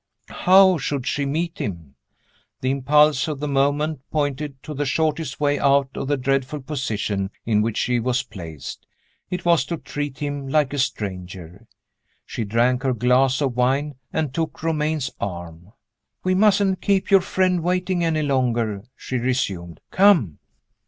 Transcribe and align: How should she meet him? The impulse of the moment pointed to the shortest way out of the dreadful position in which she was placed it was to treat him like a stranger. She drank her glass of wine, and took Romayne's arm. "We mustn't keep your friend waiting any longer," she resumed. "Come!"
How 0.47 0.79
should 0.79 1.05
she 1.05 1.27
meet 1.27 1.59
him? 1.59 1.93
The 2.61 2.71
impulse 2.71 3.27
of 3.27 3.39
the 3.39 3.47
moment 3.47 4.01
pointed 4.09 4.63
to 4.63 4.73
the 4.73 4.83
shortest 4.87 5.39
way 5.39 5.59
out 5.59 5.89
of 5.93 6.07
the 6.07 6.17
dreadful 6.17 6.61
position 6.61 7.29
in 7.45 7.61
which 7.61 7.77
she 7.77 7.99
was 7.99 8.23
placed 8.23 8.87
it 9.29 9.45
was 9.45 9.63
to 9.65 9.77
treat 9.77 10.17
him 10.17 10.47
like 10.47 10.73
a 10.73 10.79
stranger. 10.79 11.67
She 12.25 12.43
drank 12.45 12.81
her 12.81 12.93
glass 12.95 13.41
of 13.41 13.55
wine, 13.55 13.93
and 14.11 14.33
took 14.33 14.63
Romayne's 14.63 15.11
arm. 15.19 15.71
"We 16.23 16.33
mustn't 16.33 16.81
keep 16.81 17.11
your 17.11 17.21
friend 17.21 17.61
waiting 17.61 18.03
any 18.03 18.23
longer," 18.23 18.81
she 18.95 19.17
resumed. 19.17 19.81
"Come!" 19.91 20.39